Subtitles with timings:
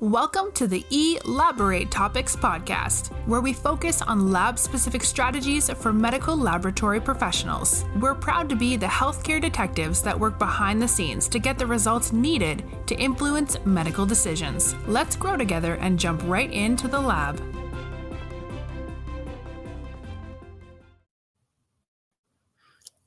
[0.00, 6.36] Welcome to the Elaborate Topics podcast, where we focus on lab specific strategies for medical
[6.36, 7.84] laboratory professionals.
[8.00, 11.66] We're proud to be the healthcare detectives that work behind the scenes to get the
[11.68, 14.74] results needed to influence medical decisions.
[14.88, 17.40] Let's grow together and jump right into the lab.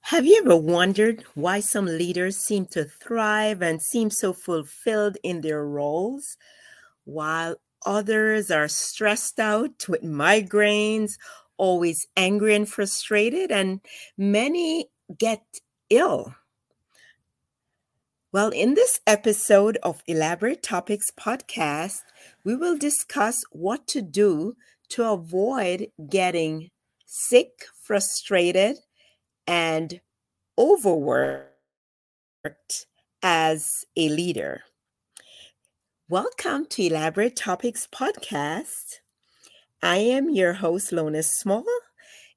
[0.04, 5.42] Have you ever wondered why some leaders seem to thrive and seem so fulfilled in
[5.42, 6.38] their roles,
[7.08, 11.14] while others are stressed out with migraines,
[11.58, 13.80] always angry and frustrated, and
[14.18, 15.42] many get
[15.90, 16.36] ill?
[18.34, 22.02] Well, in this episode of Elaborate Topics podcast,
[22.44, 24.58] we will discuss what to do
[24.90, 26.70] to avoid getting
[27.06, 28.76] sick, frustrated,
[29.48, 30.02] and
[30.60, 31.48] overworked
[33.24, 34.64] as a leader.
[36.10, 39.00] Welcome to Elaborate Topics Podcast.
[39.84, 41.66] I am your host, Lona Small.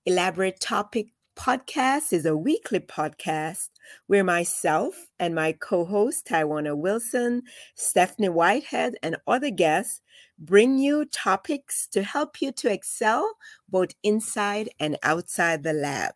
[0.04, 3.68] Elaborate Topic Podcast is a weekly podcast
[4.08, 7.42] where myself and my co host, Taiwana Wilson,
[7.76, 10.00] Stephanie Whitehead, and other guests
[10.36, 13.36] bring you topics to help you to excel
[13.68, 16.14] both inside and outside the lab.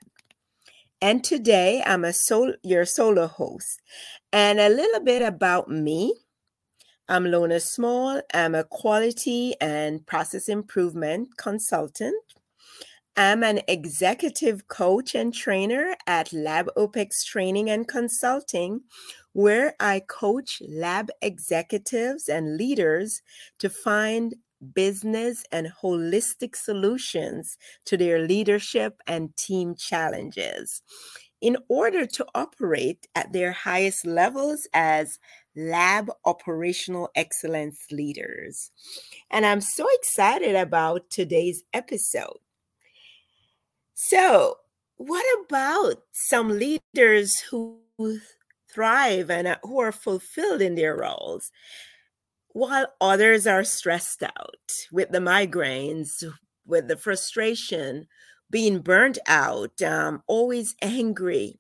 [1.01, 3.81] And today I'm a sol- your solo host.
[4.33, 6.15] And a little bit about me.
[7.07, 8.23] I'm Lona Small.
[8.33, 12.17] I'm a quality and process improvement consultant.
[13.15, 18.81] I'm an executive coach and trainer at Lab OPEX Training and Consulting,
[19.35, 23.21] where I coach lab executives and leaders
[23.59, 24.35] to find
[24.73, 30.81] business and holistic solutions to their leadership and team challenges
[31.45, 35.19] in order to operate at their highest levels as
[35.55, 38.71] lab operational excellence leaders.
[39.31, 42.39] And I'm so excited about today's episode.
[43.93, 44.57] So,
[44.97, 47.79] what about some leaders who
[48.73, 51.53] thrive and uh, who are fulfilled in their roles?
[52.55, 56.23] while others are stressed out with the migraines,
[56.65, 58.07] with the frustration,
[58.55, 61.59] being burnt out, um, always angry.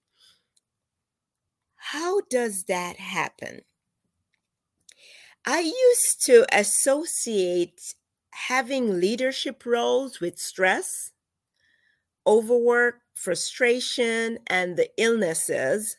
[1.75, 3.62] How does that happen?
[5.44, 7.81] I used to associate
[8.31, 11.10] having leadership roles with stress,
[12.28, 15.97] overwork, frustration, and the illnesses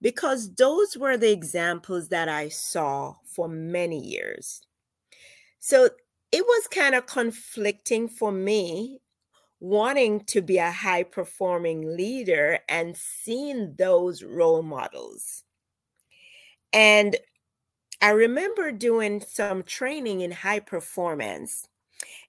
[0.00, 4.62] because those were the examples that I saw for many years.
[5.58, 5.90] So
[6.32, 9.02] it was kind of conflicting for me
[9.60, 15.44] wanting to be a high performing leader and seeing those role models.
[16.72, 17.16] And
[18.02, 21.68] I remember doing some training in high performance.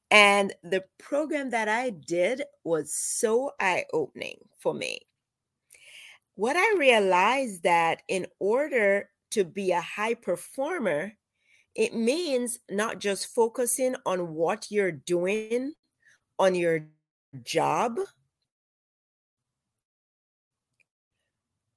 [0.09, 4.99] And the program that I did was so eye opening for me
[6.35, 11.13] what I realized that in order to be a high performer,
[11.75, 15.73] it means not just focusing on what you're doing
[16.39, 16.87] on your
[17.43, 17.99] job,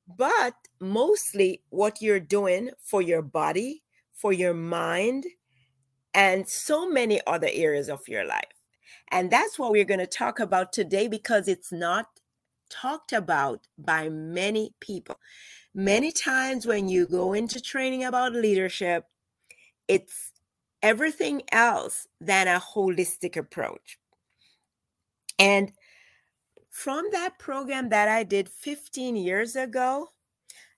[0.06, 3.82] but mostly what you're doing for your body,
[4.12, 5.24] for your mind,
[6.14, 8.44] and so many other areas of your life.
[9.10, 12.06] And that's what we're going to talk about today because it's not
[12.70, 15.16] talked about by many people.
[15.74, 19.04] Many times when you go into training about leadership,
[19.88, 20.32] it's
[20.82, 23.98] everything else than a holistic approach.
[25.38, 25.72] And
[26.70, 30.08] from that program that I did 15 years ago,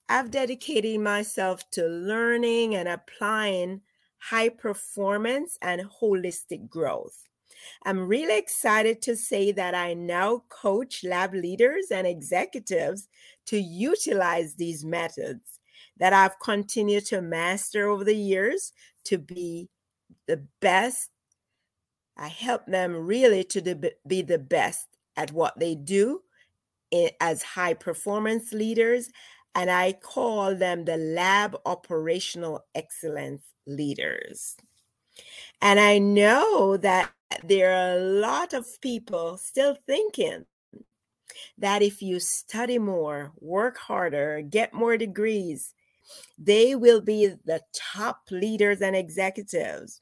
[0.09, 3.81] I've dedicated myself to learning and applying
[4.19, 7.27] high performance and holistic growth.
[7.83, 13.07] I'm really excited to say that I now coach lab leaders and executives
[13.47, 15.59] to utilize these methods
[15.97, 18.71] that I've continued to master over the years
[19.05, 19.69] to be
[20.27, 21.09] the best.
[22.17, 26.21] I help them really to be the best at what they do
[26.91, 29.09] eh, as high performance leaders.
[29.55, 34.55] And I call them the lab operational excellence leaders.
[35.61, 37.11] And I know that
[37.43, 40.45] there are a lot of people still thinking
[41.57, 45.73] that if you study more, work harder, get more degrees,
[46.37, 50.01] they will be the top leaders and executives.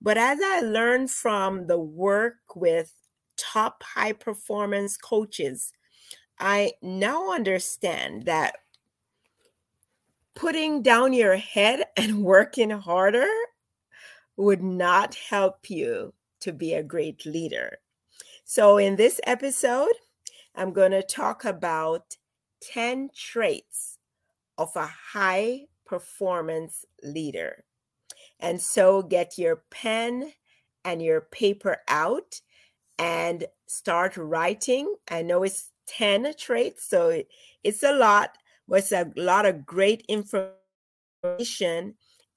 [0.00, 2.94] But as I learned from the work with
[3.36, 5.72] top high performance coaches,
[6.38, 8.56] I now understand that
[10.34, 13.28] putting down your head and working harder
[14.36, 17.78] would not help you to be a great leader.
[18.44, 19.92] So, in this episode,
[20.54, 22.16] I'm going to talk about
[22.62, 23.98] 10 traits
[24.56, 27.64] of a high performance leader.
[28.40, 30.32] And so, get your pen
[30.84, 32.40] and your paper out
[32.98, 34.94] and start writing.
[35.10, 37.22] I know it's 10 traits, so
[37.64, 38.36] it's a lot,
[38.66, 40.54] but it's a lot of great information.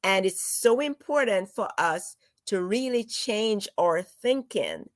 [0.03, 2.15] And it's so important for us
[2.48, 4.89] to really change our thinking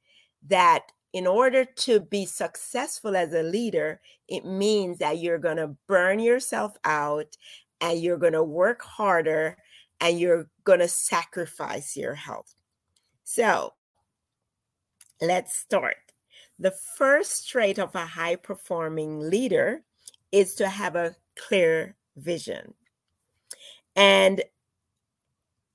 [0.47, 5.75] that in order to be successful as a leader, it means that you're going to
[5.87, 7.37] burn yourself out
[7.79, 9.57] and you're going to work harder
[9.99, 12.53] and you're going to sacrifice your health.
[13.23, 13.73] So
[15.21, 15.97] let's start.
[16.59, 19.81] The first trait of a high performing leader
[20.31, 22.73] is to have a clear vision.
[23.95, 24.43] And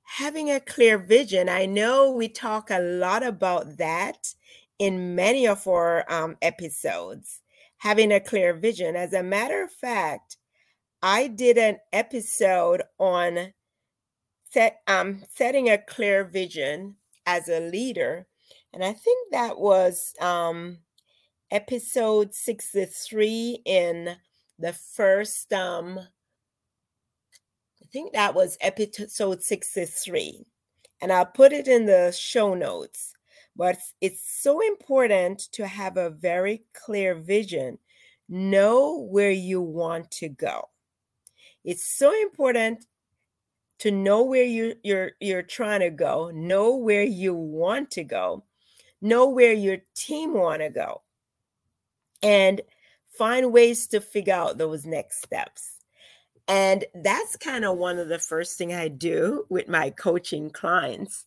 [0.04, 4.34] having a clear vision, I know we talk a lot about that
[4.78, 7.42] in many of our um, episodes,
[7.78, 8.96] having a clear vision.
[8.96, 10.36] As a matter of fact,
[11.02, 13.52] I did an episode on
[14.52, 18.26] set, um, setting a clear vision as a leader.
[18.72, 20.78] And I think that was um,
[21.50, 24.16] episode 63 in
[24.58, 30.44] the first, um, I think that was episode 63.
[31.02, 33.14] And I'll put it in the show notes.
[33.56, 37.78] But it's so important to have a very clear vision,
[38.28, 40.68] know where you want to go.
[41.64, 42.86] It's so important
[43.80, 48.44] to know where you, you're you're trying to go, know where you want to go,
[49.00, 51.02] know where your team want to go,
[52.22, 52.60] and
[53.12, 55.78] find ways to figure out those next steps.
[56.48, 61.24] And that's kind of one of the first thing I do with my coaching clients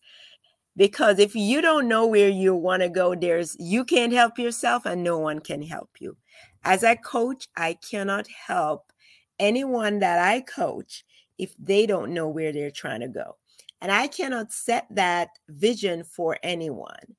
[0.76, 4.86] because if you don't know where you want to go there's you can't help yourself
[4.86, 6.18] and no one can help you
[6.64, 8.92] as a coach i cannot help
[9.40, 11.06] anyone that i coach
[11.38, 13.38] if they don't know where they're trying to go
[13.82, 17.16] and i cannot set that vision for anyone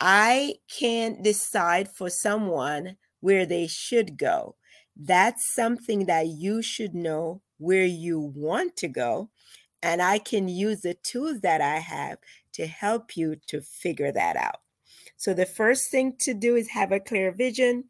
[0.00, 4.56] i can't decide for someone where they should go
[4.96, 9.30] that's something that you should know where you want to go
[9.84, 12.16] and I can use the tools that I have
[12.54, 14.62] to help you to figure that out.
[15.18, 17.84] So, the first thing to do is have a clear vision,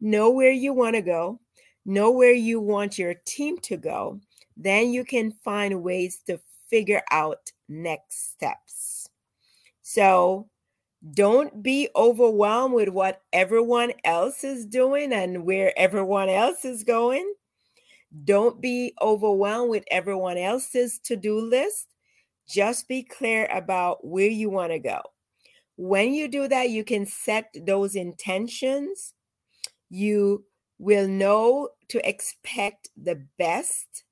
[0.00, 1.40] know where you want to go,
[1.84, 4.20] know where you want your team to go.
[4.58, 9.08] Then you can find ways to figure out next steps.
[9.82, 10.50] So,
[11.14, 17.34] don't be overwhelmed with what everyone else is doing and where everyone else is going.
[18.24, 21.86] Don't be overwhelmed with everyone else's to do list.
[22.48, 25.00] Just be clear about where you want to go.
[25.76, 29.14] When you do that, you can set those intentions.
[29.90, 30.44] You
[30.78, 34.04] will know to expect the best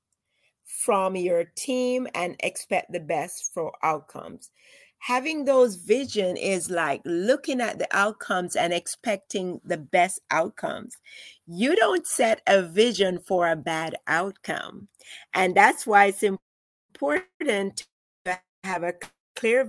[0.77, 4.51] from your team and expect the best for outcomes.
[4.99, 10.97] Having those vision is like looking at the outcomes and expecting the best outcomes.
[11.47, 14.87] You don't set a vision for a bad outcome.
[15.33, 17.85] And that's why it's important
[18.25, 18.93] to have a
[19.35, 19.63] clear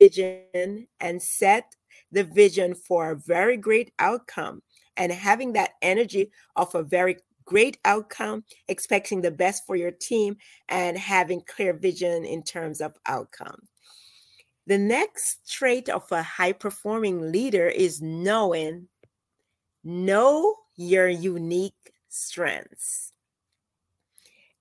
[0.00, 1.74] vision and set
[2.12, 4.62] the vision for a very great outcome
[4.96, 10.36] and having that energy of a very great outcome, expecting the best for your team,
[10.68, 13.62] and having clear vision in terms of outcome.
[14.66, 18.88] The next trait of a high performing leader is knowing,
[19.84, 23.12] know your unique strengths.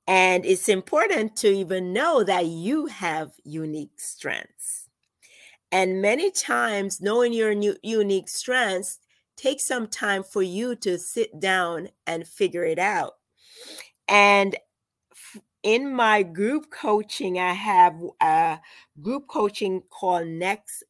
[0.08, 4.88] And it's important to even know that you have unique strengths.
[5.72, 9.00] And many times, knowing your new, unique strengths
[9.36, 13.14] takes some time for you to sit down and figure it out.
[14.08, 14.56] And
[15.64, 18.60] in my group coaching, I have a
[19.02, 20.84] group coaching called Next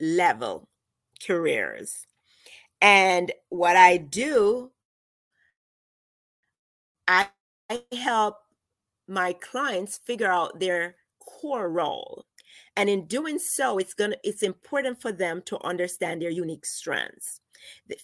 [0.00, 0.68] Level
[1.26, 2.06] Careers.
[2.80, 4.72] And what I do,
[7.08, 7.28] I
[7.92, 8.36] help
[9.08, 12.24] my clients figure out their core role
[12.76, 17.40] and in doing so it's to it's important for them to understand their unique strengths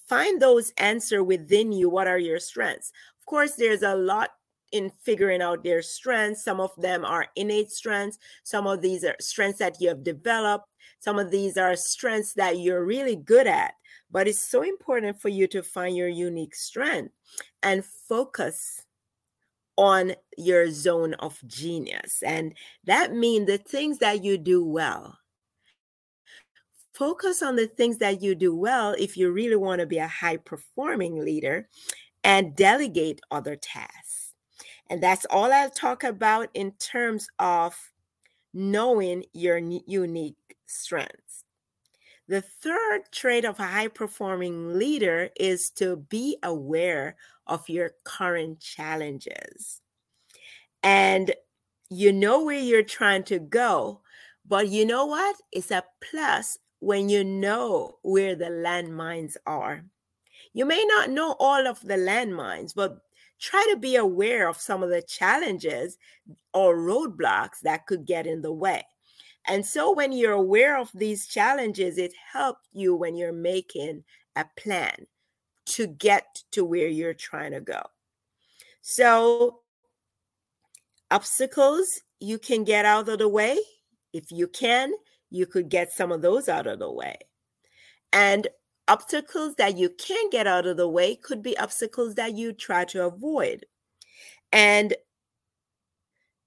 [0.09, 2.93] find those answer within you what are your strengths.
[3.19, 4.31] Of course there's a lot
[4.73, 6.45] in figuring out their strengths.
[6.45, 8.19] Some of them are innate strengths.
[8.43, 10.75] Some of these are strengths that you have developed.
[10.99, 13.75] Some of these are strengths that you're really good at.
[14.11, 17.13] But it's so important for you to find your unique strength
[17.63, 18.83] and focus
[19.77, 22.23] on your zone of genius.
[22.25, 25.19] And that means the things that you do well.
[26.97, 30.09] Focus on the things that you do well if you really want to be a
[30.09, 31.69] high performing leader
[32.25, 34.33] and delegate other tasks.
[34.89, 37.77] And that's all I'll talk about in terms of
[38.55, 41.45] knowing your unique strengths.
[42.29, 48.59] The third trait of a high performing leader is to be aware of your current
[48.61, 49.83] challenges.
[50.83, 51.35] And
[51.91, 54.01] you know where you're trying to go,
[54.47, 55.37] but you know what?
[55.53, 59.85] It's a plus when you know where the landmines are.
[60.53, 62.99] You may not know all of the landmines, but
[63.41, 65.99] try to be aware of some of the challenges
[66.55, 68.85] or roadblocks that could get in the way.
[69.47, 74.05] And so when you're aware of these challenges, it helps you when you're making
[74.35, 75.07] a plan
[75.67, 77.83] to get to where you're trying to go.
[78.83, 79.61] So,
[81.11, 83.59] obstacles you can get out of the way.
[84.13, 84.93] If you can,
[85.31, 87.17] you could get some of those out of the way.
[88.13, 88.49] And
[88.89, 92.85] obstacles that you can get out of the way could be obstacles that you try
[92.87, 93.67] to avoid.
[94.53, 94.95] And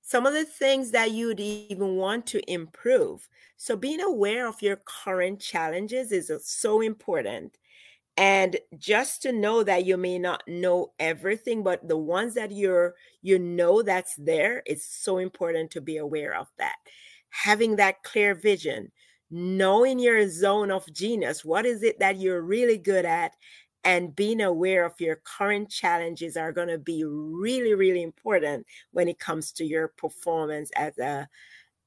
[0.02, 3.28] some of the things that you'd even want to improve.
[3.58, 7.58] So, being aware of your current challenges is so important.
[8.18, 12.96] And just to know that you may not know everything, but the ones that you're
[13.22, 16.76] you know that's there, it's so important to be aware of that.
[17.30, 18.92] Having that clear vision,
[19.30, 23.36] knowing your zone of genius, what is it that you're really good at,
[23.84, 29.08] and being aware of your current challenges are going to be really really important when
[29.08, 31.30] it comes to your performance as a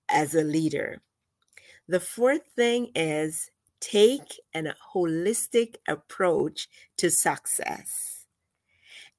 [0.08, 1.02] as a leader.
[1.88, 6.68] The fourth thing is take an holistic approach
[6.98, 8.26] to success.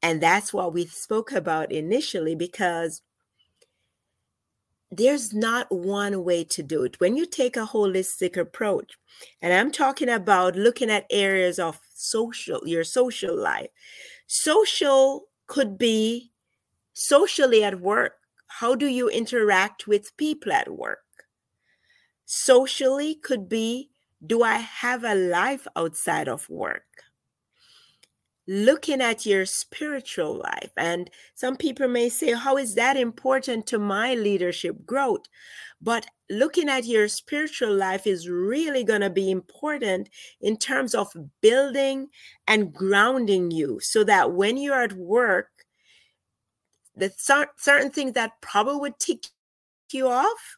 [0.01, 3.01] And that's what we spoke about initially because
[4.97, 6.99] there's not one way to do it.
[6.99, 8.93] When you take a holistic approach,
[9.41, 13.69] and I'm talking about looking at areas of social, your social life.
[14.27, 16.31] Social could be
[16.93, 18.13] socially at work.
[18.47, 20.99] How do you interact with people at work?
[22.25, 23.89] Socially could be
[24.25, 26.85] do I have a life outside of work?
[28.47, 30.71] Looking at your spiritual life.
[30.77, 35.25] And some people may say, How is that important to my leadership growth?
[35.81, 40.09] But looking at your spiritual life is really going to be important
[40.41, 42.07] in terms of building
[42.47, 45.49] and grounding you so that when you're at work,
[46.95, 47.11] the
[47.57, 49.25] certain things that probably would tick
[49.91, 50.57] you off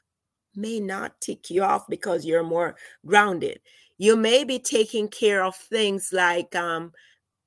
[0.56, 2.76] may not tick you off because you're more
[3.06, 3.60] grounded.
[3.98, 6.92] You may be taking care of things like um,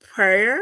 [0.00, 0.60] prayer,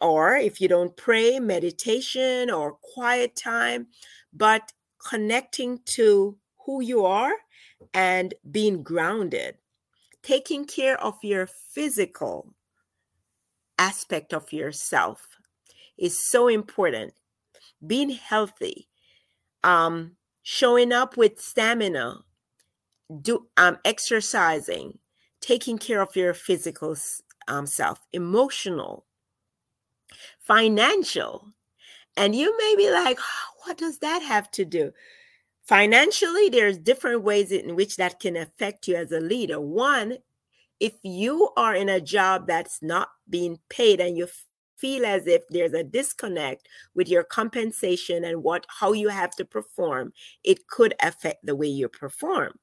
[0.00, 3.86] or if you don't pray, meditation or quiet time,
[4.32, 4.72] but
[5.08, 7.32] connecting to who you are
[7.92, 9.56] and being grounded,
[10.22, 12.54] taking care of your physical
[13.78, 15.28] aspect of yourself
[15.98, 17.12] is so important.
[17.86, 18.88] Being healthy,
[19.62, 22.20] um, showing up with stamina,
[23.20, 24.98] do um, exercising,
[25.40, 26.96] taking care of your physical
[27.48, 29.06] um, self, emotional,
[30.40, 31.46] financial.
[32.16, 33.18] And you may be like,
[33.64, 34.92] what does that have to do?
[35.62, 39.60] Financially, there's different ways in which that can affect you as a leader.
[39.60, 40.18] One,
[40.78, 44.28] if you are in a job that's not being paid and you
[44.76, 49.44] feel as if there's a disconnect with your compensation and what how you have to
[49.44, 50.12] perform,
[50.44, 52.58] it could affect the way you perform.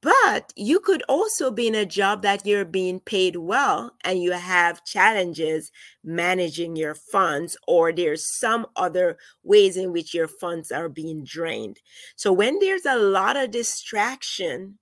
[0.00, 4.32] But you could also be in a job that you're being paid well and you
[4.32, 5.70] have challenges
[6.04, 11.80] managing your funds, or there's some other ways in which your funds are being drained.
[12.16, 14.78] So, when there's a lot of distraction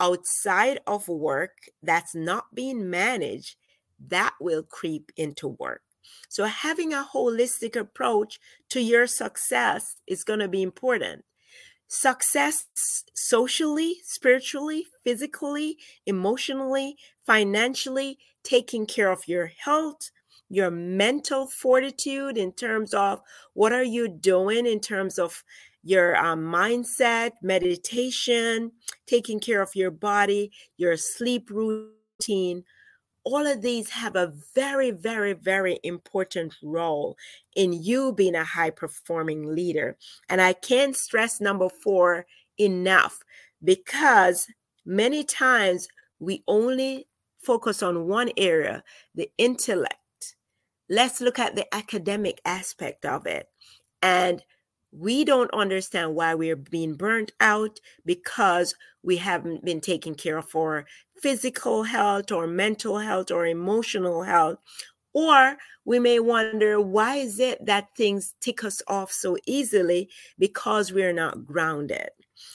[0.00, 3.56] outside of work that's not being managed,
[4.08, 5.82] that will creep into work.
[6.28, 8.38] So, having a holistic approach
[8.70, 11.24] to your success is going to be important
[11.88, 12.66] success
[13.14, 15.76] socially, spiritually, physically,
[16.06, 20.10] emotionally, financially, taking care of your health,
[20.48, 23.20] your mental fortitude in terms of
[23.54, 25.42] what are you doing in terms of
[25.82, 28.72] your um, mindset, meditation,
[29.06, 32.64] taking care of your body, your sleep routine,
[33.26, 37.16] all of these have a very, very, very important role
[37.56, 39.96] in you being a high performing leader.
[40.28, 43.24] And I can't stress number four enough
[43.64, 44.46] because
[44.84, 45.88] many times
[46.20, 50.36] we only focus on one area the intellect,
[50.88, 53.48] let's look at the academic aspect of it.
[54.02, 54.44] And
[54.98, 60.54] we don't understand why we're being burnt out because we haven't been taking care of
[60.56, 60.86] our
[61.20, 64.58] physical health or mental health or emotional health.
[65.12, 70.92] Or we may wonder why is it that things tick us off so easily because
[70.92, 72.08] we're not grounded?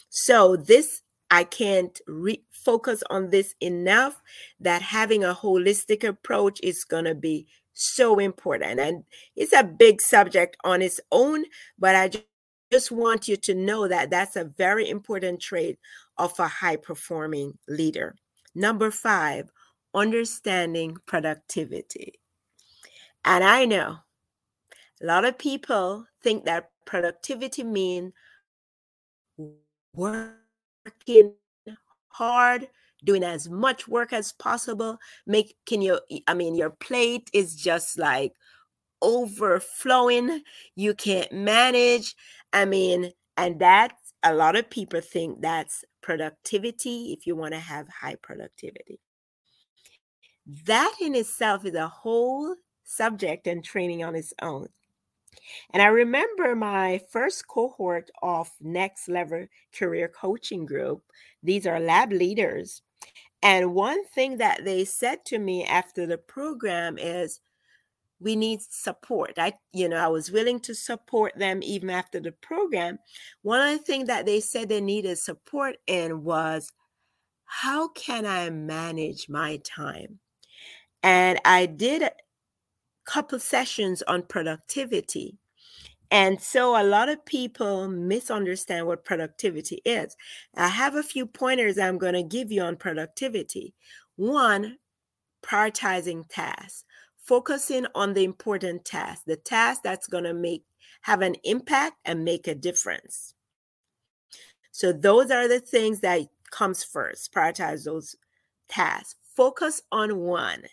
[0.09, 1.01] So this
[1.33, 4.21] i can't re- focus on this enough
[4.59, 8.79] that having a holistic approach is going to be so important.
[8.79, 9.05] And
[9.35, 11.45] it's a big subject on its own
[11.79, 12.11] but i
[12.71, 15.77] just want you to know that that's a very important trait
[16.17, 18.15] of a high performing leader.
[18.55, 19.51] Number five,
[19.93, 22.19] understanding productivity.
[23.25, 23.97] And I know
[25.01, 28.13] a lot of people think that productivity means
[29.93, 31.33] working
[32.09, 32.67] hard,
[33.03, 38.33] doing as much work as possible, making your, I mean, your plate is just like
[39.01, 40.41] overflowing.
[40.75, 42.15] You can't manage.
[42.53, 43.93] I mean, and that
[44.23, 48.99] a lot of people think that's productivity if you want to have high productivity.
[50.65, 54.67] That in itself is a whole subject and training on its own.
[55.71, 61.03] And I remember my first cohort of next level career coaching group.
[61.41, 62.81] These are lab leaders.
[63.41, 67.39] And one thing that they said to me after the program is,
[68.21, 69.33] we need support.
[69.37, 72.99] I, you know, I was willing to support them even after the program.
[73.41, 76.71] One of the things that they said they needed support in was
[77.45, 80.19] how can I manage my time?
[81.03, 82.11] And I did a
[83.05, 85.37] couple sessions on productivity.
[86.11, 90.15] And so a lot of people misunderstand what productivity is.
[90.55, 93.73] I have a few pointers I'm going to give you on productivity.
[94.17, 94.77] One,
[95.43, 96.83] prioritizing tasks
[97.31, 100.65] focusing on the important task, the task that's going to make
[100.99, 103.35] have an impact and make a difference.
[104.71, 107.33] So those are the things that comes first.
[107.33, 108.17] Prioritize those
[108.67, 109.15] tasks.
[109.33, 110.63] Focus on one.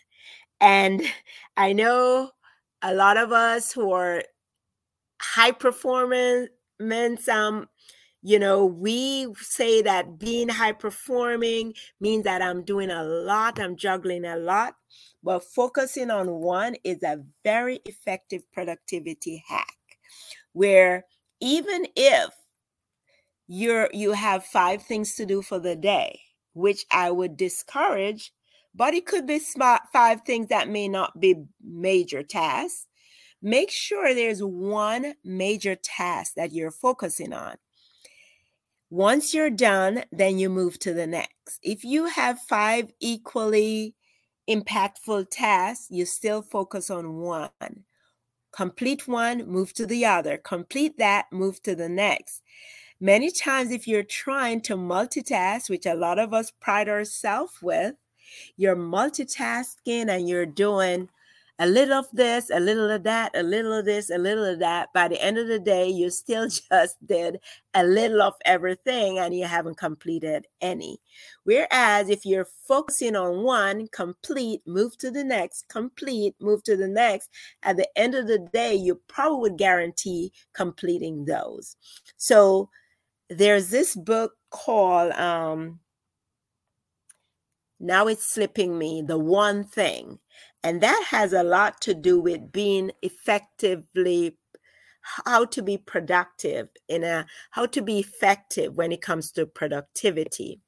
[0.59, 1.01] And
[1.55, 2.31] I know
[2.81, 4.21] a lot of us who are
[5.21, 6.49] high performance
[7.31, 7.69] um
[8.23, 13.77] you know, we say that being high performing means that I'm doing a lot, I'm
[13.77, 14.75] juggling a lot,
[15.23, 19.75] but focusing on one is a very effective productivity hack
[20.53, 21.05] where
[21.41, 22.31] even if
[23.47, 26.21] you're you have five things to do for the day,
[26.53, 28.33] which I would discourage,
[28.75, 32.87] but it could be smart five things that may not be major tasks.
[33.41, 37.57] Make sure there's one major task that you're focusing on
[38.89, 41.59] once you're done, then you move to the next.
[41.61, 43.95] If you have five equally
[44.49, 47.49] impactful tasks, you still focus on one.
[48.51, 50.37] Complete one, move to the other.
[50.37, 52.41] Complete that, move to the next.
[52.99, 57.95] Many times, if you're trying to multitask, which a lot of us pride ourselves with,
[58.57, 61.09] you're multitasking and you're doing
[61.61, 64.59] a little of this, a little of that, a little of this, a little of
[64.59, 64.93] that.
[64.93, 67.41] By the end of the day, you still just did
[67.73, 71.01] a little of everything and you haven't completed any.
[71.43, 76.87] Whereas if you're focusing on one, complete, move to the next, complete, move to the
[76.87, 77.29] next,
[77.63, 81.75] at the end of the day, you probably would guarantee completing those.
[82.15, 82.69] So
[83.29, 85.81] there's this book called, um,
[87.81, 90.19] now it's slipping me, The One Thing
[90.63, 94.37] and that has a lot to do with being effectively
[95.01, 100.59] how to be productive in a how to be effective when it comes to productivity.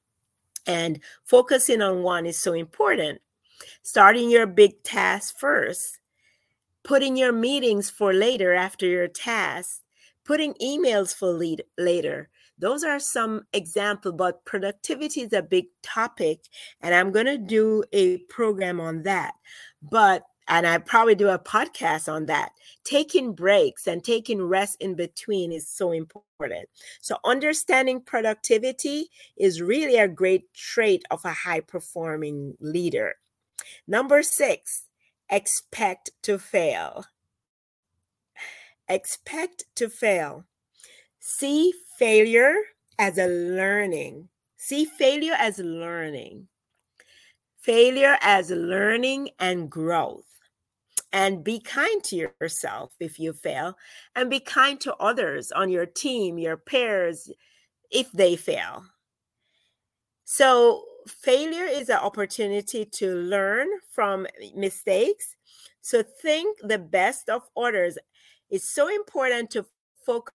[0.66, 3.22] And focusing on one is so important.
[3.84, 6.00] Starting your big task first,
[6.84, 9.82] putting your meetings for later after your task,
[10.24, 12.30] putting emails for lead, later,
[12.62, 16.42] those are some examples, but productivity is a big topic,
[16.80, 19.34] and I'm going to do a program on that.
[19.82, 22.52] But and I probably do a podcast on that.
[22.84, 26.68] Taking breaks and taking rest in between is so important.
[27.00, 33.16] So, understanding productivity is really a great trait of a high performing leader.
[33.88, 34.88] Number six,
[35.30, 37.06] expect to fail.
[38.90, 40.46] Expect to fail.
[41.24, 42.56] See failure
[42.98, 44.28] as a learning.
[44.58, 46.48] See failure as learning.
[47.60, 50.26] Failure as learning and growth.
[51.14, 53.78] And be kind to yourself if you fail,
[54.16, 57.30] and be kind to others on your team, your peers,
[57.92, 58.86] if they fail.
[60.26, 65.36] So, failure is an opportunity to learn from mistakes,
[65.82, 67.98] So think the best of others.
[68.50, 69.66] It's so important to
[70.06, 70.34] focus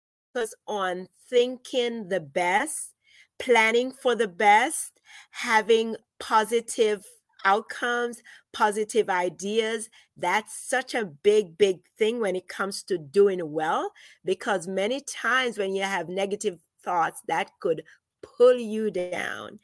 [0.67, 2.93] on thinking the best,
[3.39, 4.99] planning for the best,
[5.31, 7.03] having positive
[7.45, 8.21] outcomes,
[8.53, 9.89] positive ideas.
[10.15, 13.91] That's such a big, big thing when it comes to doing well,
[14.23, 17.83] because many times when you have negative thoughts, that could
[18.21, 19.59] pull you down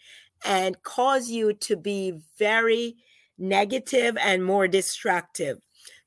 [0.46, 2.96] and cause you to be very
[3.38, 5.60] negative and more destructive.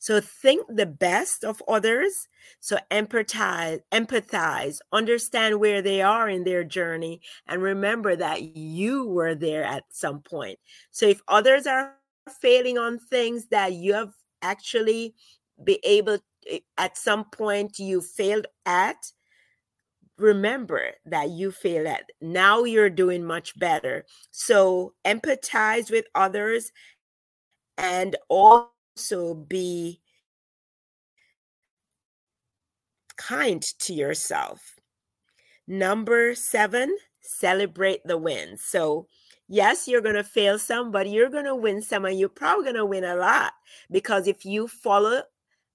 [0.02, 2.26] So think the best of others.
[2.58, 9.36] So empathize, empathize, understand where they are in their journey, and remember that you were
[9.36, 10.58] there at some point.
[10.90, 11.94] So if others are
[12.40, 14.12] failing on things that you have
[14.42, 15.14] actually
[15.62, 16.18] be able
[16.50, 18.96] eh, at some point you failed at,
[20.18, 22.10] remember that you failed at.
[22.20, 24.04] Now you're doing much better.
[24.32, 26.72] So empathize with others
[27.78, 28.16] and
[28.96, 30.00] also be
[33.16, 34.76] kind to yourself.
[35.66, 38.62] Number seven, celebrate the wins.
[38.62, 39.06] So,
[39.48, 42.64] yes, you're going to fail some, but you're going to win some, and you're probably
[42.64, 43.52] going to win a lot
[43.90, 45.22] because if you follow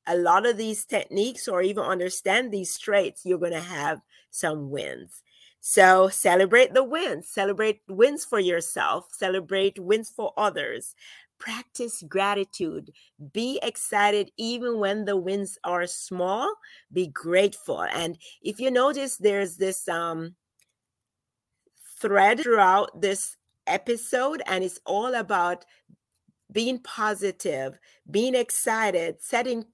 [0.06, 4.70] a lot of these techniques or even understand these traits, you're going to have some
[4.70, 5.22] wins.
[5.60, 10.96] So celebrate the wins, celebrate wins for yourself, celebrate wins for others.
[11.40, 12.92] Practice gratitude.
[13.32, 16.52] Be excited even when the wins are small.
[16.92, 17.84] Be grateful.
[17.84, 20.36] And if you notice, there's this um,
[22.00, 25.66] thread throughout this episode, and it's all about
[26.52, 27.78] being positive,
[28.10, 29.66] being excited, setting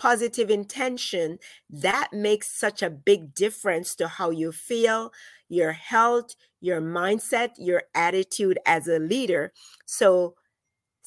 [0.00, 5.12] positive intention, that makes such a big difference to how you feel,
[5.48, 9.52] your health, your mindset, your attitude as a leader.
[9.84, 10.34] So,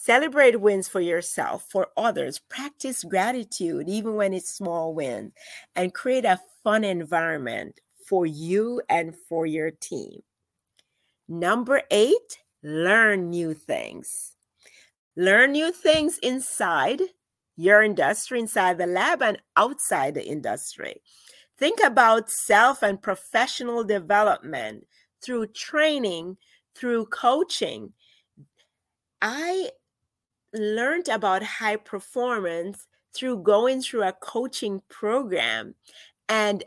[0.03, 5.31] celebrate wins for yourself, for others, practice gratitude, even when it's small wins,
[5.75, 10.21] and create a fun environment for you and for your team.
[11.29, 14.35] Number eight, learn new things.
[15.15, 17.01] Learn new things inside
[17.55, 21.01] your industry, inside the lab, and outside the industry.
[21.57, 24.85] Think about self and professional development
[25.23, 26.35] through training,
[26.75, 27.93] through coaching.
[29.21, 29.69] I
[30.53, 35.75] learned about high performance through going through a coaching program.
[36.29, 36.63] And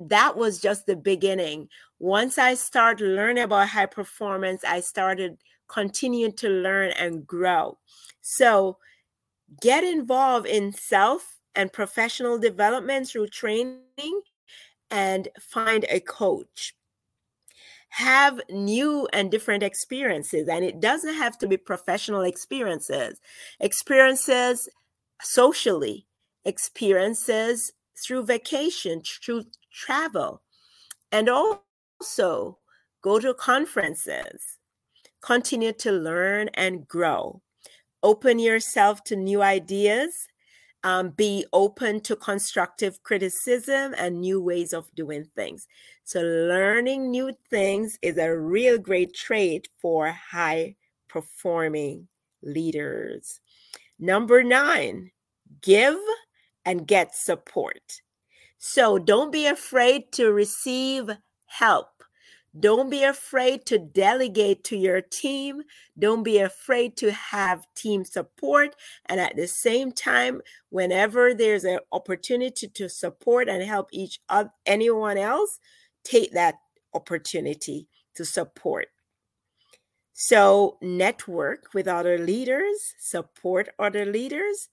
[0.00, 1.68] that was just the beginning.
[1.98, 7.78] Once I started learning about high performance, I started continuing to learn and grow.
[8.20, 8.78] So
[9.60, 13.80] get involved in self and professional development through training
[14.90, 16.74] and find a coach
[17.96, 23.18] have new and different experiences and it doesn't have to be professional experiences.
[23.58, 24.68] Experiences
[25.22, 26.06] socially
[26.44, 30.42] experiences through vacation through travel
[31.10, 32.58] and also
[33.02, 34.58] go to conferences.
[35.22, 37.40] Continue to learn and grow.
[38.02, 40.28] Open yourself to new ideas,
[40.86, 45.66] um, be open to constructive criticism and new ways of doing things.
[46.04, 50.76] So, learning new things is a real great trait for high
[51.08, 52.06] performing
[52.40, 53.40] leaders.
[53.98, 55.10] Number nine,
[55.60, 55.98] give
[56.64, 58.00] and get support.
[58.58, 61.10] So, don't be afraid to receive
[61.46, 61.95] help
[62.60, 65.62] don't be afraid to delegate to your team.
[65.98, 68.76] Don't be afraid to have team support.
[69.06, 70.40] And at the same time,
[70.70, 75.58] whenever there's an opportunity to support and help each other, anyone else,
[76.04, 76.56] take that
[76.94, 78.88] opportunity to support.
[80.18, 84.70] So, network with other leaders, support other leaders,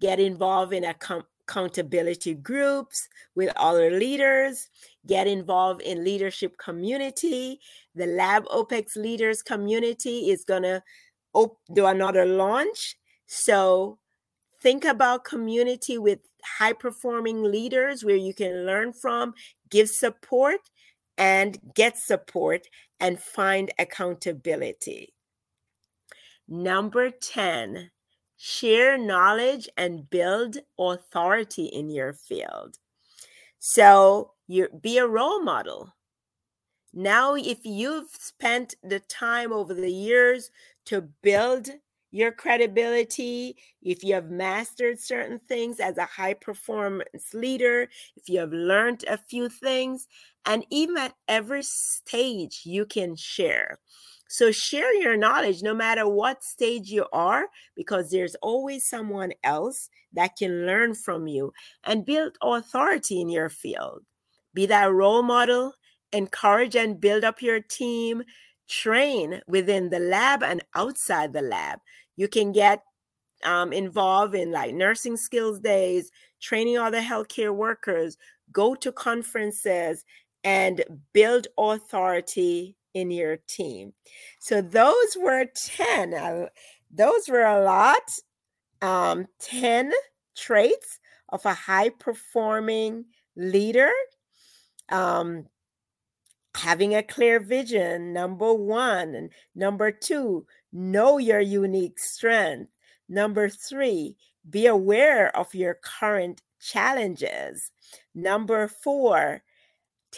[0.00, 4.68] get involved in a com- accountability groups with other leaders,
[5.06, 7.60] get involved in leadership community.
[7.94, 10.82] The Lab OPEX Leaders community is going to
[11.32, 12.96] op- do another launch.
[13.26, 13.98] So
[14.62, 16.20] think about community with
[16.58, 19.34] high performing leaders where you can learn from,
[19.70, 20.60] give support,
[21.18, 22.66] and get support
[23.00, 25.14] and find accountability.
[26.48, 27.90] Number 10,
[28.36, 32.78] share knowledge and build authority in your field.
[33.58, 35.94] So you be a role model.
[36.92, 40.50] Now, if you've spent the time over the years
[40.86, 41.68] to build
[42.10, 48.40] your credibility, if you have mastered certain things as a high performance leader, if you
[48.40, 50.08] have learned a few things,
[50.48, 53.80] And even at every stage, you can share.
[54.28, 59.88] So share your knowledge no matter what stage you are, because there's always someone else
[60.12, 61.52] that can learn from you
[61.84, 64.02] and build authority in your field.
[64.52, 65.74] Be that role model,
[66.12, 68.22] encourage and build up your team,
[68.68, 71.78] train within the lab and outside the lab.
[72.16, 72.82] You can get
[73.44, 76.10] um, involved in like nursing skills days,
[76.40, 78.16] training other healthcare workers,
[78.50, 80.04] go to conferences,
[80.42, 83.92] and build authority in your team.
[84.38, 86.14] So those were 10.
[86.14, 86.46] Uh,
[86.90, 88.18] those were a lot.
[88.80, 89.92] Um, 10
[90.34, 93.04] traits of a high performing
[93.36, 93.90] leader.
[94.88, 95.44] Um,
[96.56, 99.14] having a clear vision, number one.
[99.14, 102.70] And number two, know your unique strength.
[103.10, 104.16] Number three,
[104.48, 107.70] be aware of your current challenges.
[108.14, 109.42] Number four,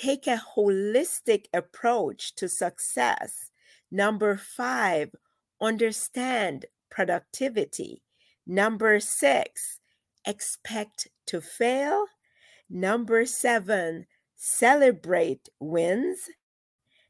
[0.00, 3.50] take a holistic approach to success.
[3.90, 5.10] Number five,
[5.60, 8.02] understand productivity.
[8.46, 9.80] Number six,
[10.26, 12.06] expect to fail.
[12.70, 14.06] Number seven,
[14.36, 16.18] celebrate wins.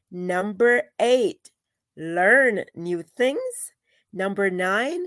[0.09, 1.51] Number eight,
[1.95, 3.71] learn new things.
[4.11, 5.05] Number nine,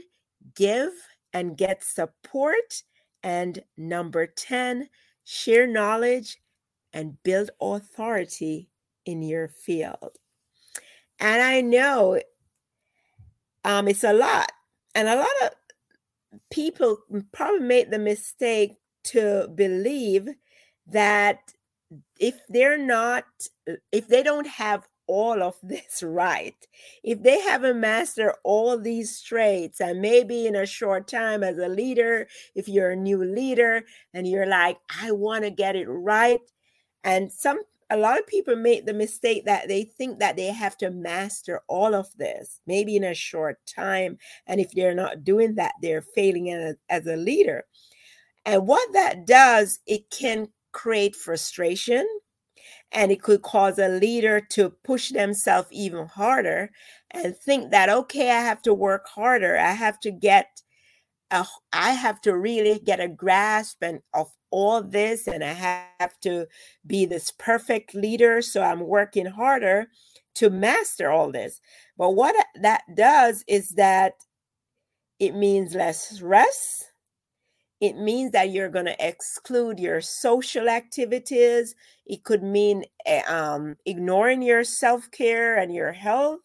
[0.54, 0.92] give
[1.32, 2.82] and get support.
[3.24, 4.88] And number 10,
[5.24, 6.38] share knowledge
[6.92, 8.68] and build authority
[9.04, 10.18] in your field.
[11.18, 12.20] And I know
[13.64, 14.50] um, it's a lot.
[14.94, 15.50] And a lot of
[16.50, 16.98] people
[17.32, 18.74] probably make the mistake
[19.04, 20.28] to believe
[20.86, 21.38] that
[22.18, 23.24] if they're not,
[23.90, 26.56] if they don't have all of this right,
[27.02, 31.68] if they haven't mastered all these traits, and maybe in a short time as a
[31.68, 36.40] leader, if you're a new leader and you're like, I want to get it right,
[37.04, 37.60] and some
[37.90, 41.60] a lot of people make the mistake that they think that they have to master
[41.68, 44.16] all of this, maybe in a short time.
[44.46, 47.64] And if they're not doing that, they're failing as, as a leader.
[48.46, 52.06] And what that does, it can create frustration
[52.92, 56.70] and it could cause a leader to push themselves even harder
[57.10, 60.62] and think that okay i have to work harder i have to get
[61.30, 66.18] a, i have to really get a grasp and of all this and i have
[66.20, 66.46] to
[66.86, 69.88] be this perfect leader so i'm working harder
[70.34, 71.60] to master all this
[71.98, 74.14] but what that does is that
[75.18, 76.92] it means less rest
[77.82, 81.74] it means that you're going to exclude your social activities.
[82.06, 86.38] It could mean eh, um, ignoring your self care and your health.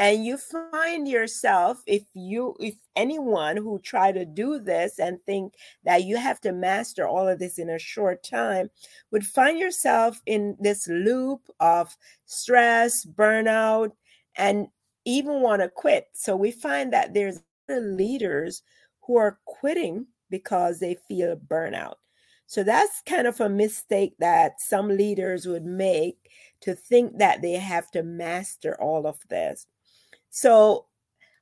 [0.00, 5.52] And you find yourself, if you, if anyone who try to do this and think
[5.84, 8.70] that you have to master all of this in a short time,
[9.10, 13.90] would find yourself in this loop of stress, burnout,
[14.36, 14.68] and
[15.04, 16.06] even want to quit.
[16.14, 18.62] So we find that there's leaders
[19.02, 21.96] who are quitting because they feel burnout.
[22.46, 26.30] So that's kind of a mistake that some leaders would make
[26.62, 29.66] to think that they have to master all of this.
[30.30, 30.86] So,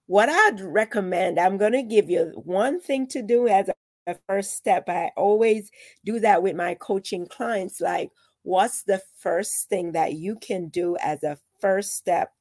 [0.06, 3.70] what I'd recommend, I'm going to give you one thing to do as
[4.06, 4.88] a first step.
[4.88, 5.70] I always
[6.04, 8.10] do that with my coaching clients like,
[8.42, 12.32] what's the first thing that you can do as a first step?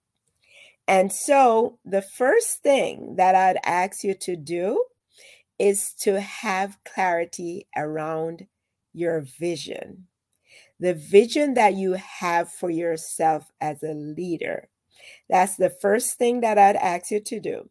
[0.88, 4.86] And so, the first thing that I'd ask you to do
[5.60, 8.48] is to have clarity around
[8.94, 10.08] your vision.
[10.80, 14.70] The vision that you have for yourself as a leader.
[15.30, 17.70] That's the first thing that I'd ask you to do.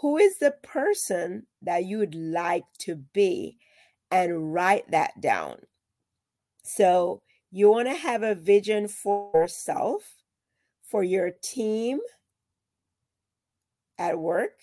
[0.00, 3.58] Who is the person that you would like to be?
[4.10, 5.62] And write that down.
[6.62, 10.14] So, you want to have a vision for yourself,
[10.82, 12.00] for your team
[13.98, 14.60] at work,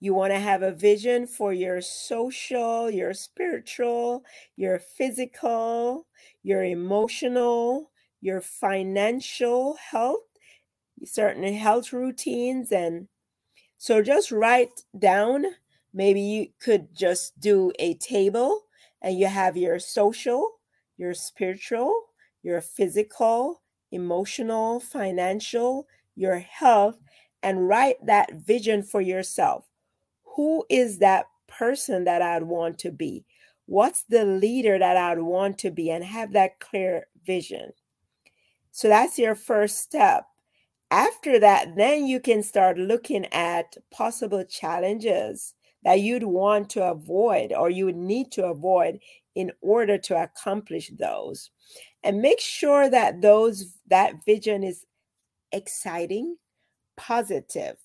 [0.00, 4.22] you want to have a vision for your social, your spiritual,
[4.54, 6.06] your physical,
[6.42, 10.33] your emotional, your financial health,
[11.04, 12.72] certain health routines.
[12.72, 13.08] And
[13.78, 15.44] so just write down.
[15.92, 18.62] Maybe you could just do a table
[19.02, 20.60] and you have your social,
[20.96, 21.94] your spiritual,
[22.42, 26.98] your physical, emotional, financial, your health,
[27.42, 29.68] and write that vision for yourself
[30.34, 33.24] who is that person that I'd want to be?
[33.66, 37.72] What's the leader that I'd want to be and have that clear vision?
[38.72, 40.26] So that's your first step.
[40.94, 45.52] After that, then you can start looking at possible challenges
[45.82, 49.00] that you'd want to avoid or you would need to avoid
[49.34, 51.50] in order to accomplish those.
[52.04, 54.86] And make sure that those that vision is
[55.50, 56.36] exciting
[56.96, 57.76] positive.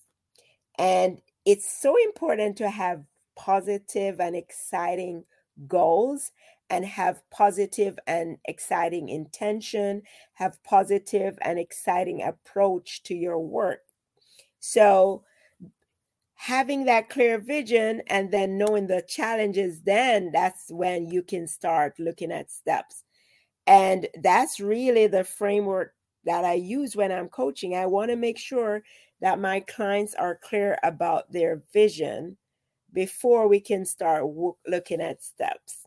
[0.78, 3.04] And it's so important to have
[3.36, 5.24] positive and exciting
[5.68, 6.32] goals
[6.70, 10.04] and have positive and exciting intention,
[10.34, 13.82] have positive and exciting approach to your work.
[14.60, 15.24] So,
[16.36, 22.00] having that clear vision and then knowing the challenges, then that's when you can start
[22.00, 23.04] looking at steps.
[23.68, 25.94] And that's really the framework
[26.26, 27.76] that I use when I'm coaching.
[27.76, 28.84] I want to make sure
[29.22, 32.38] that my clients are clear about their vision
[32.94, 35.86] before we can start w- looking at steps.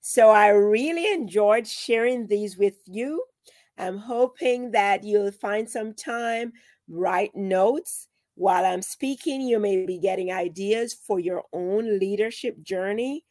[0.00, 3.24] So I really enjoyed sharing these with you.
[3.76, 6.52] I'm hoping that you'll find some time,
[6.88, 9.40] write notes while I'm speaking.
[9.40, 13.24] You may be getting ideas for your own leadership journey.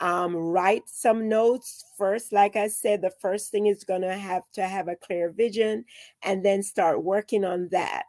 [0.00, 2.32] Um, write some notes first.
[2.32, 5.84] Like I said, the first thing is going to have to have a clear vision
[6.22, 8.04] and then start working on that.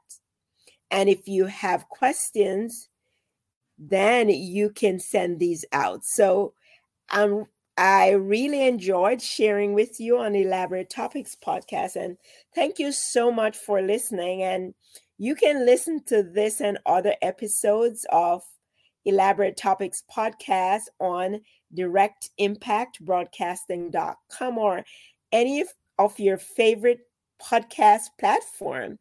[0.91, 2.89] And if you have questions,
[3.77, 6.05] then you can send these out.
[6.05, 6.53] So
[7.09, 7.45] um,
[7.77, 11.97] I really enjoyed sharing with you on Elaborate Topics podcast.
[11.97, 12.15] And
[12.53, 14.43] thank you so much for listening.
[14.43, 14.73] And
[15.17, 18.43] you can listen to this and other episodes of
[19.03, 21.41] Elaborate Topics podcast on
[21.75, 24.85] directimpactbroadcasting.com or
[25.31, 25.65] any
[25.99, 27.07] of your favorite
[27.41, 28.99] podcast platform.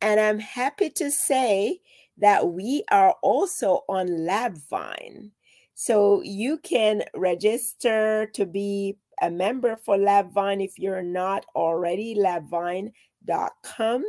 [0.00, 1.80] And I'm happy to say
[2.18, 5.32] that we are also on LabVine.
[5.74, 14.04] So you can register to be a member for LabVine if you're not already, labvine.com.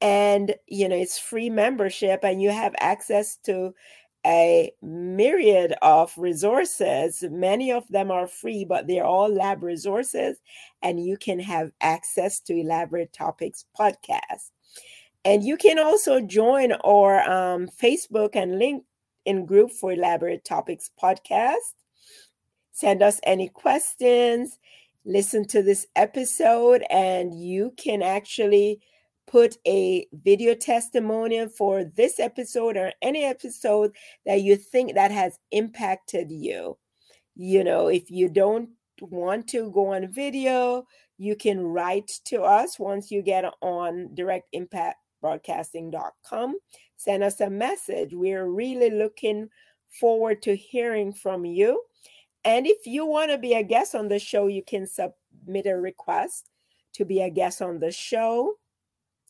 [0.00, 3.74] And, you know, it's free membership and you have access to
[4.26, 7.24] a myriad of resources.
[7.30, 10.38] Many of them are free, but they're all lab resources,
[10.82, 14.50] and you can have access to Elaborate Topics podcast.
[15.24, 18.58] And you can also join our um, Facebook and
[19.26, 21.74] LinkedIn group for Elaborate Topics podcast.
[22.72, 24.58] Send us any questions,
[25.04, 28.80] listen to this episode, and you can actually
[29.26, 33.92] put a video testimonial for this episode or any episode
[34.26, 36.76] that you think that has impacted you.
[37.36, 40.84] You know, if you don't want to go on video,
[41.16, 46.56] you can write to us once you get on direct impact broadcasting.com.
[47.04, 48.14] Send us a message.
[48.14, 49.50] We're really looking
[50.00, 51.82] forward to hearing from you.
[52.46, 55.76] And if you want to be a guest on the show, you can submit a
[55.76, 56.48] request
[56.94, 58.54] to be a guest on the show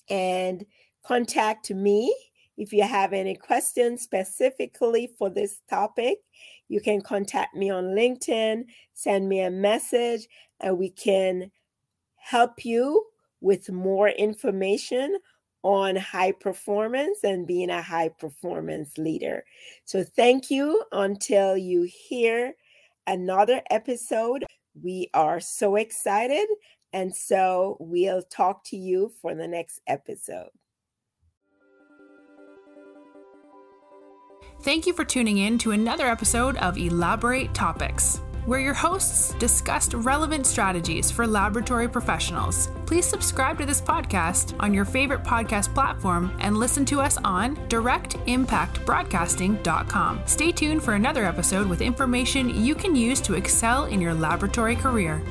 [0.09, 0.65] and
[1.05, 2.17] contact me
[2.57, 6.19] if you have any questions specifically for this topic.
[6.69, 10.29] You can contact me on LinkedIn, send me a message,
[10.61, 11.51] and we can
[12.15, 13.07] help you
[13.41, 15.19] with more information
[15.65, 19.45] on high performance and being a high performance leader.
[19.85, 22.53] So, thank you until you hear
[23.07, 24.45] another episode.
[24.81, 26.47] We are so excited.
[26.93, 30.51] And so, we'll talk to you for the next episode.
[34.63, 39.95] Thank you for tuning in to another episode of Elaborate Topics where your hosts discussed
[39.95, 42.69] relevant strategies for laboratory professionals.
[42.87, 47.57] Please subscribe to this podcast on your favorite podcast platform and listen to us on
[47.69, 50.21] directimpactbroadcasting.com.
[50.27, 54.77] Stay tuned for another episode with information you can use to excel in your laboratory
[54.77, 55.23] career.